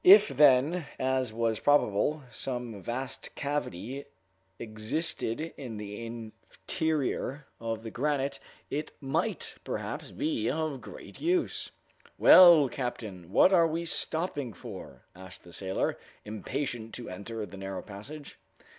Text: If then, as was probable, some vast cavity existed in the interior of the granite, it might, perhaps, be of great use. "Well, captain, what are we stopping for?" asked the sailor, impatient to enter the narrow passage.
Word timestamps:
If 0.03 0.29
then, 0.29 0.87
as 0.97 1.31
was 1.31 1.59
probable, 1.59 2.23
some 2.31 2.81
vast 2.81 3.35
cavity 3.35 4.05
existed 4.57 5.53
in 5.57 5.77
the 5.77 6.03
interior 6.03 7.45
of 7.59 7.83
the 7.83 7.91
granite, 7.91 8.39
it 8.71 8.93
might, 8.99 9.57
perhaps, 9.63 10.09
be 10.09 10.49
of 10.49 10.81
great 10.81 11.21
use. 11.21 11.69
"Well, 12.17 12.67
captain, 12.67 13.31
what 13.31 13.53
are 13.53 13.67
we 13.67 13.85
stopping 13.85 14.53
for?" 14.53 15.05
asked 15.15 15.43
the 15.43 15.53
sailor, 15.53 15.99
impatient 16.25 16.95
to 16.95 17.07
enter 17.11 17.45
the 17.45 17.57
narrow 17.57 17.83
passage. 17.83 18.39